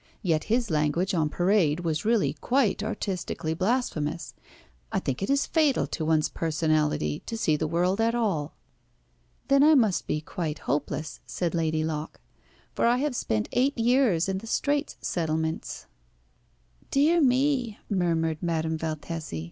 [0.23, 4.33] Yet his language on parade was really quite artistically blasphemous.
[4.91, 8.55] I think it is fatal to one's personality to see the world at all."
[9.47, 12.19] "Then I must be quite hopeless," said Lady Locke,
[12.73, 15.85] "for I have spent eight years in the Straits Settlements."
[16.89, 19.39] "Dear me!" murmured Madame Valtesi.